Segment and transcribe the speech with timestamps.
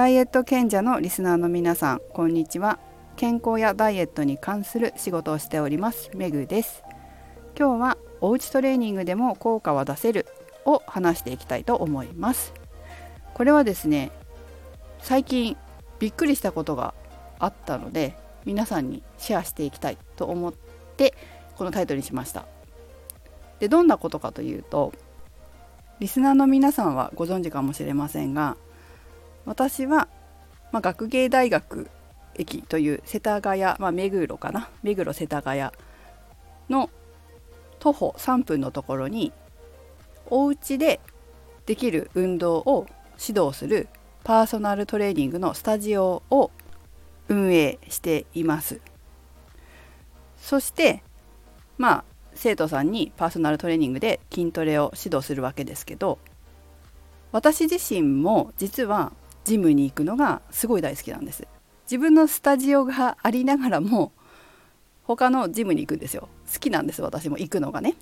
[0.00, 2.78] ダイエット賢者のリスナーの皆さんこんにちは。
[3.16, 6.82] 健康やダイエットに関する仕事をしておりますメグです。
[7.54, 10.26] 今日はおうちトレーニングでも効果は出せる
[10.64, 12.54] を話していきたいと思います。
[13.34, 14.10] これはですね
[15.00, 15.58] 最近
[15.98, 16.94] びっくりしたことが
[17.38, 20.54] あったので皆さんにシェアしていきたいと思っ
[20.96, 21.12] て
[21.58, 22.46] このタイトルにしました。
[23.58, 24.94] でどんなことかというと
[25.98, 28.56] リスナーの皆さんはご存知かもしれませんが
[29.46, 30.08] 私は、
[30.72, 31.88] まあ、学芸大学
[32.34, 34.68] 駅という世田谷、まあ、目黒かな？
[34.82, 35.70] 目黒世田谷
[36.68, 36.90] の
[37.78, 39.32] 徒歩3分のところに
[40.26, 41.00] お家で
[41.66, 42.86] できる運動を
[43.18, 43.88] 指導する
[44.22, 46.50] パーソナルトレーニングのスタジオを
[47.28, 48.80] 運営しています。
[50.38, 51.02] そして
[51.78, 52.04] まあ
[52.34, 56.18] 生徒さんにパーソナルトレーニングで筋トレを指導するわけですけど
[57.32, 59.12] 私自身も実は
[59.44, 61.46] ジムに行くのがすごい大好きなんです。
[61.84, 64.12] 自分のスタジオがありながらも
[65.04, 66.28] 他のジムに行くんですよ。
[66.52, 67.96] 好きなんです私も行くのがね。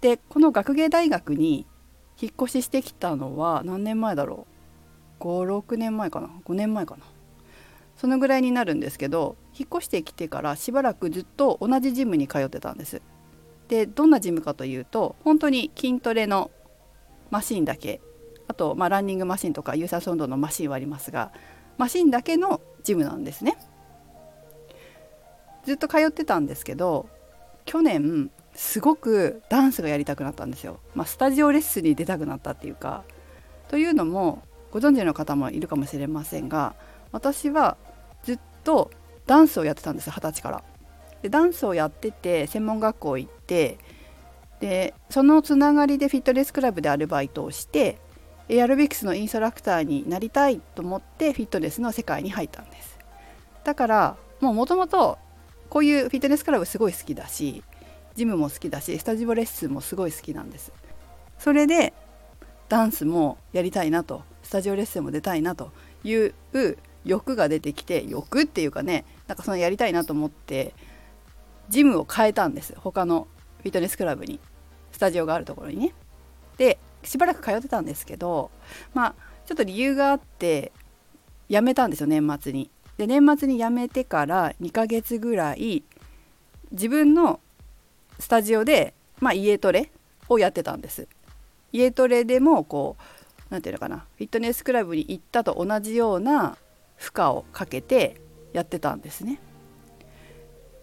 [0.00, 1.66] でこの学芸大学に
[2.20, 4.46] 引っ越ししてきたのは何年前だろ
[5.20, 7.04] う？56年前かな？5年前かな？
[7.96, 13.00] そのぐらいになるんですけど引っ越してきてからしばらくずっと同じジムに通ってたんです。
[13.68, 16.50] でどんなジムかというと本当に筋トレの
[17.30, 18.00] マシンだけ
[18.48, 21.32] あと、まあ、ランニングマシンとか有酸素運動のマシンはありますが
[21.78, 23.56] マシンだけのジムなんですね。
[25.64, 27.08] ずっと通ってたんですけど
[27.64, 33.04] 去年すごくダンスがやりたくなったんですよ、まあ、スタジオレッスンに出たくなったっていうか
[33.68, 36.74] というのもご存知の方もいるかもしれませんが
[37.12, 37.76] 私は
[38.24, 38.90] ずっと
[39.26, 40.64] ダンスをやってたんです二十歳から。
[41.22, 43.78] でダンスをやってて専門学校行って
[44.58, 47.98] でそのつながりでフィットネスクラブでアルバイトをして
[48.48, 52.98] エアロビクスのインストラクターになりたいと思ってフィットネスの世界に入ったんです。
[53.64, 55.18] だからもともと
[55.70, 57.62] こういうフィットネスクラブすごい好きだし
[58.14, 60.72] ジムも好きだしスタジオレッスンもすごい好きなんです。
[61.38, 61.92] それで
[62.68, 65.72] ダンスもやりたいなとスタジオレッスンも出たいなと
[66.04, 66.34] いう
[67.04, 70.74] 欲が出てきて欲っていうかねなんかそのやりたいなと思って
[71.68, 72.74] ジムを変えたんです。
[72.76, 73.28] 他の
[73.58, 74.40] フィットネスクラブに。
[74.90, 75.94] スタジオがあるところにね。
[76.58, 78.50] でしばらく通ってたんですけど
[78.94, 79.14] まあ
[79.46, 80.72] ちょっと理由があって
[81.48, 82.70] 辞めたんですよ年末に。
[82.98, 85.82] で年末に辞めてから2ヶ月ぐらい
[86.70, 87.40] 自分の
[88.18, 89.90] スタジオで、まあ、家トレ
[90.28, 91.08] をやってたんです。
[91.72, 93.02] 家トレでもこう
[93.50, 96.56] 何て言うのかなフィットネスクラブに行ったと同じような
[96.96, 98.20] 負荷をかけて
[98.52, 99.40] やってたんですね。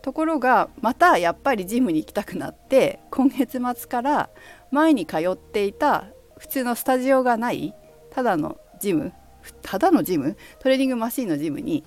[0.01, 4.29] ところがまたやっぱりジムに行きたくなって今月末から
[4.71, 6.05] 前に通っていた
[6.37, 7.73] 普通のスタジオがない
[8.11, 9.13] ただのジム
[9.61, 11.83] ただのジムトレーニングマシンのジムに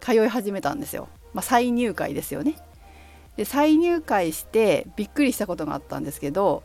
[0.00, 1.08] 通い始めたんですよ。
[1.34, 2.54] まあ、再入会ですよね。
[3.36, 6.62] で再入会してびっくりしたことがあったんですけど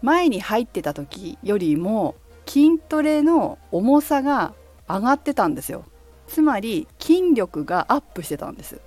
[0.00, 2.14] 前に入ってた時よりも
[2.46, 4.54] 筋トレの重さが
[4.88, 5.84] 上がってたんですよ
[6.26, 8.80] つまり筋力がアップしてたんです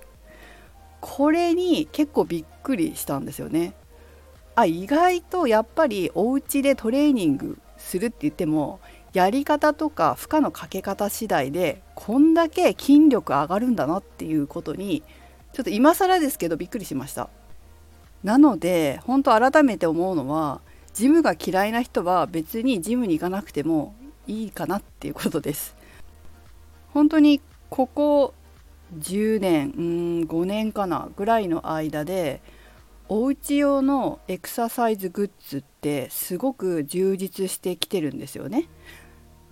[1.08, 3.74] これに結構びっくりしたんですよね。
[4.56, 8.80] あ意外とやっぱりお家でトレーニングするって言っても
[9.12, 15.04] やり方とか負荷のかけ方次第でこんだけ筋力上がるんだなっていうことに
[15.52, 17.30] ちょっと今更ですけどびっくりしました。
[18.24, 20.60] なので本当改めて思うのは
[20.92, 23.94] ジムが嫌いな人は別にジムに行かなくても
[24.26, 25.76] いいかなっていうことです。
[26.92, 27.40] 本当に
[27.70, 28.34] ここ
[28.94, 32.40] 10年うん5年かなぐらいの間で
[33.08, 38.68] お家用のエクササイズグッズってすごく充実してきてるんですよね。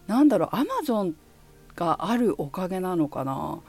[0.07, 1.15] なんだろうアマゾン
[1.77, 3.61] があるおかげなのかな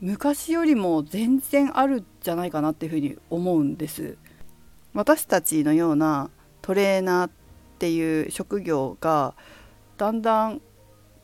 [0.00, 4.16] 昔よりも全然あるんじゃないかなっていうふうに思うんです。
[4.94, 6.30] 私たちのような
[6.60, 7.30] トレーナーっ
[7.78, 9.34] ていう職業が
[9.96, 10.60] だんだん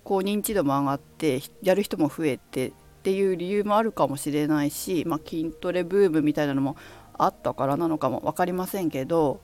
[0.04, 6.76] こう認知度も上がってやる人も増えてっていう理由もあるかもしれないし、まあ、筋トレブームみたいなのも
[7.16, 9.40] あったからなのかも分かりませんけど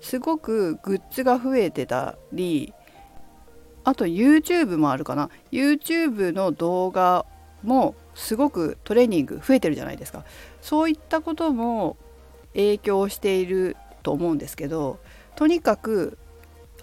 [0.00, 2.72] すごくグッズが増えてたり
[3.84, 5.30] あと YouTube もあるかな。
[5.50, 7.24] YouTube の動画
[7.62, 10.24] もすごくトレーニング増えてるじゃないですか。
[10.60, 11.96] そういったことも
[12.52, 14.98] 影響していると思うんですけど
[15.36, 16.18] とにかく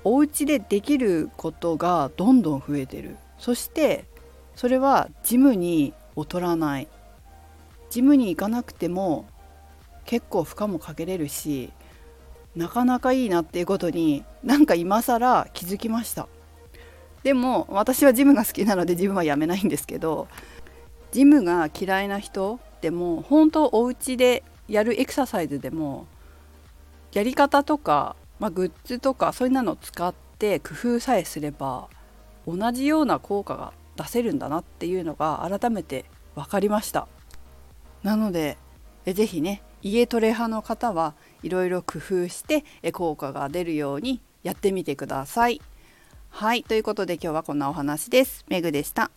[0.04, 3.18] お家でできることがどんどん増えてる。
[3.38, 4.06] そして
[4.56, 6.88] それはジムに劣らない。
[7.90, 9.26] ジムに行かなくても
[10.06, 11.72] 結構負荷もかけれるし
[12.56, 16.28] なかなかいいなっていうことになんか今更気づきました。
[17.24, 20.28] でも私はジムが好きなのでジムはやめないんですけど
[21.12, 26.06] ジムが嫌いな人でも本当お家でやるエクササイズでも
[27.14, 31.88] やり方とか、まあ、グッズとかそういうのを使って工夫さえすれば
[32.46, 36.06] 同じような効果が出せるんだなっていうのが改めて
[36.36, 37.08] 分かりました
[38.04, 38.58] なので
[39.06, 41.14] 是非ね家トレ派の方は
[41.44, 45.62] いろいろ工夫して効果が出るようにやってみてください。
[46.30, 48.46] はいということで今日はこんなお話です。
[48.48, 49.12] メグでした。